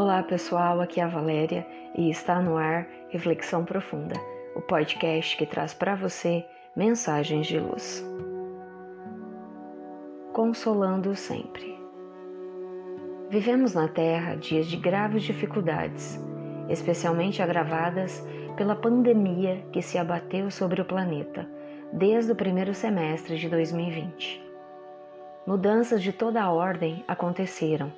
[0.00, 4.14] Olá pessoal, aqui é a Valéria e está no ar Reflexão Profunda,
[4.56, 6.42] o podcast que traz para você
[6.74, 8.02] mensagens de luz.
[10.32, 11.78] Consolando sempre.
[13.28, 16.18] Vivemos na Terra dias de graves dificuldades,
[16.70, 18.26] especialmente agravadas
[18.56, 21.46] pela pandemia que se abateu sobre o planeta
[21.92, 24.42] desde o primeiro semestre de 2020.
[25.46, 27.92] Mudanças de toda a ordem aconteceram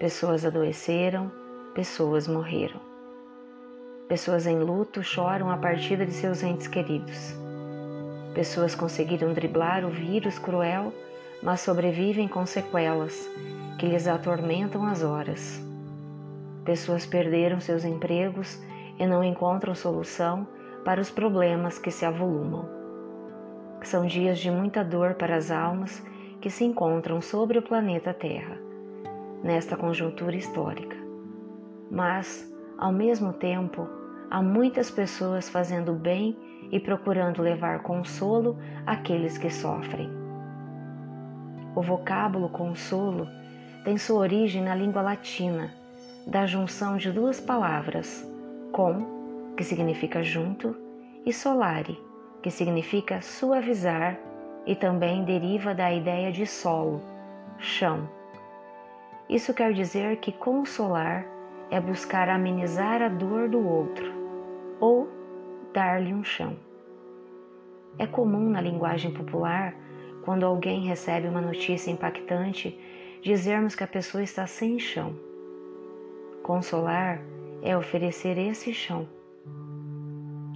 [0.00, 1.30] Pessoas adoeceram,
[1.74, 2.80] pessoas morreram.
[4.08, 7.36] Pessoas em luto choram a partida de seus entes queridos.
[8.32, 10.90] Pessoas conseguiram driblar o vírus cruel,
[11.42, 13.28] mas sobrevivem com sequelas
[13.78, 15.62] que lhes atormentam as horas.
[16.64, 18.58] Pessoas perderam seus empregos
[18.98, 20.48] e não encontram solução
[20.82, 22.66] para os problemas que se avolumam.
[23.82, 26.02] São dias de muita dor para as almas
[26.40, 28.69] que se encontram sobre o planeta Terra
[29.42, 30.96] nesta conjuntura histórica.
[31.90, 33.88] Mas, ao mesmo tempo,
[34.30, 36.36] há muitas pessoas fazendo bem
[36.70, 40.08] e procurando levar consolo àqueles que sofrem.
[41.74, 43.26] O vocábulo consolo
[43.84, 45.72] tem sua origem na língua latina,
[46.26, 48.28] da junção de duas palavras,
[48.72, 50.76] com, que significa junto,
[51.24, 51.98] e solare,
[52.42, 54.18] que significa suavizar
[54.66, 57.00] e também deriva da ideia de solo,
[57.58, 58.19] chão
[59.30, 61.24] isso quer dizer que consolar
[61.70, 64.12] é buscar amenizar a dor do outro
[64.80, 65.08] ou
[65.72, 66.56] dar-lhe um chão.
[67.96, 69.72] É comum na linguagem popular,
[70.24, 72.76] quando alguém recebe uma notícia impactante,
[73.22, 75.14] dizermos que a pessoa está sem chão.
[76.42, 77.20] Consolar
[77.62, 79.08] é oferecer esse chão.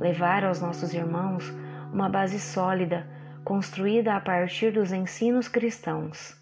[0.01, 1.49] Levar aos nossos irmãos
[1.93, 3.09] uma base sólida
[3.45, 6.37] construída a partir dos ensinos cristãos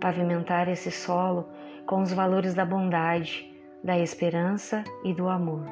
[0.00, 1.48] pavimentar esse solo
[1.86, 3.50] com os valores da bondade,
[3.82, 5.64] da esperança e do amor.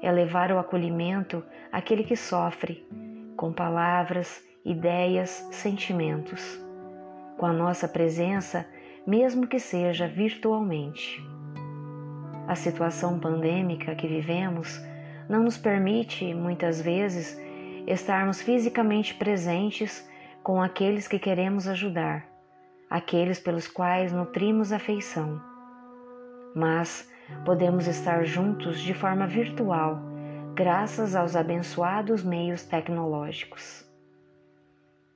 [0.00, 2.86] É levar o acolhimento àquele que sofre,
[3.36, 6.60] com palavras, ideias, sentimentos,
[7.36, 8.66] com a nossa presença,
[9.06, 11.20] mesmo que seja virtualmente.
[12.46, 14.80] A situação pandêmica que vivemos
[15.28, 17.40] não nos permite, muitas vezes,
[17.86, 20.08] estarmos fisicamente presentes
[20.42, 22.31] com aqueles que queremos ajudar
[22.92, 25.40] aqueles pelos quais nutrimos afeição.
[26.54, 27.10] Mas
[27.42, 29.98] podemos estar juntos de forma virtual,
[30.54, 33.90] graças aos abençoados meios tecnológicos.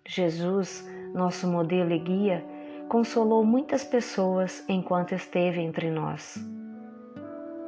[0.08, 2.42] Jesus, nosso modelo e guia,
[2.88, 6.42] consolou muitas pessoas enquanto esteve entre nós.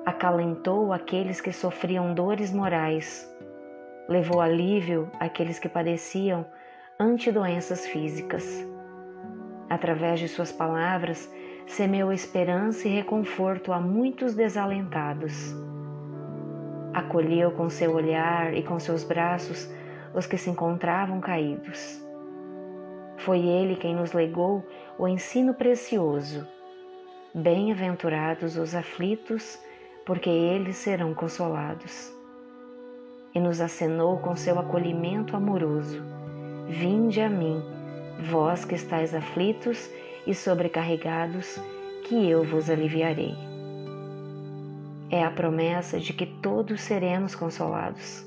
[0.06, 3.30] Acalentou aqueles que sofriam dores morais,
[4.08, 6.46] levou alívio àqueles que padeciam
[6.98, 8.66] antidoenças físicas
[9.68, 11.30] Através de suas palavras,
[11.66, 15.54] semeou esperança e reconforto a muitos desalentados.
[16.94, 19.70] Acolheu com seu olhar e com seus braços
[20.14, 22.02] os que se encontravam caídos.
[23.18, 24.64] Foi ele quem nos legou
[24.98, 26.46] o ensino precioso.
[27.34, 29.58] Bem-aventurados os aflitos,
[30.06, 32.10] porque eles serão consolados.
[33.34, 36.02] E nos acenou com seu acolhimento amoroso:
[36.66, 37.62] Vinde a mim
[38.20, 39.88] Vós que estáis aflitos
[40.26, 41.56] e sobrecarregados,
[42.02, 43.32] que eu vos aliviarei.
[45.08, 48.26] É a promessa de que todos seremos consolados.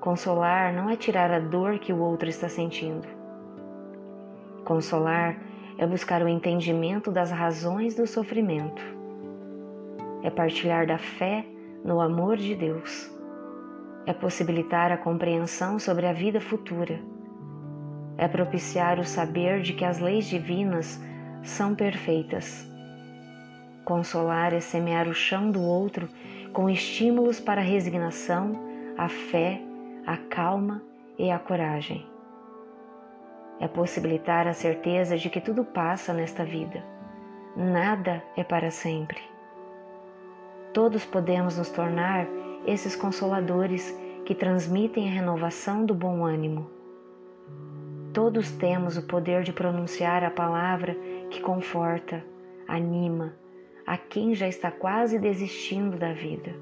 [0.00, 3.06] Consolar não é tirar a dor que o outro está sentindo.
[4.64, 5.38] Consolar
[5.78, 8.82] é buscar o entendimento das razões do sofrimento.
[10.24, 11.46] É partilhar da fé
[11.84, 13.08] no amor de Deus.
[14.04, 17.13] É possibilitar a compreensão sobre a vida futura
[18.16, 21.00] é propiciar o saber de que as leis divinas
[21.42, 22.68] são perfeitas.
[23.84, 26.08] Consolar é semear o chão do outro
[26.52, 28.58] com estímulos para a resignação,
[28.96, 29.60] a fé,
[30.06, 30.82] a calma
[31.18, 32.06] e a coragem.
[33.60, 36.82] É possibilitar a certeza de que tudo passa nesta vida.
[37.56, 39.20] Nada é para sempre.
[40.72, 42.26] Todos podemos nos tornar
[42.66, 46.73] esses consoladores que transmitem a renovação do bom ânimo
[48.14, 50.94] Todos temos o poder de pronunciar a palavra
[51.30, 52.24] que conforta,
[52.68, 53.34] anima
[53.84, 56.54] a quem já está quase desistindo da vida.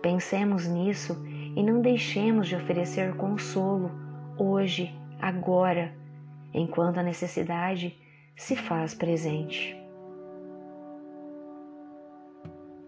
[0.00, 1.20] Pensemos nisso
[1.56, 3.90] e não deixemos de oferecer consolo
[4.38, 5.92] hoje, agora,
[6.54, 8.00] enquanto a necessidade
[8.36, 9.76] se faz presente.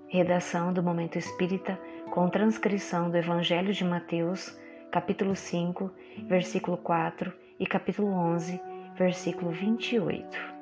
[0.07, 1.77] Redação do Momento Espírita
[2.13, 4.57] com transcrição do Evangelho de Mateus
[4.91, 5.91] capítulo 5,
[6.27, 8.61] versículo 4 e capítulo 11,
[8.97, 10.59] versículo 28.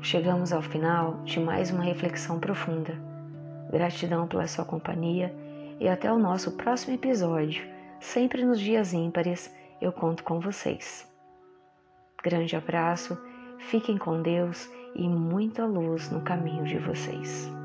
[0.00, 2.94] Chegamos ao final de mais uma reflexão profunda.
[3.70, 5.34] Gratidão pela sua companhia
[5.78, 7.62] e até o nosso próximo episódio.
[8.00, 11.10] Sempre nos dias ímpares eu conto com vocês.
[12.22, 13.20] Grande abraço,
[13.58, 17.59] fiquem com Deus e muita luz no caminho de vocês.